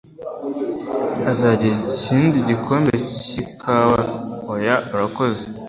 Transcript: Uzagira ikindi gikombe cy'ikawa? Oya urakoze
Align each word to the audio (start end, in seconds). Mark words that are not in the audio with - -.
Uzagira 1.31 1.75
ikindi 1.91 2.37
gikombe 2.49 2.93
cy'ikawa? 3.19 3.99
Oya 4.53 4.75
urakoze 4.93 5.43